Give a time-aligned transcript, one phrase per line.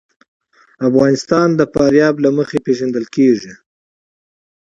[0.89, 3.53] افغانستان د فاریاب له مخې پېژندل کېږي.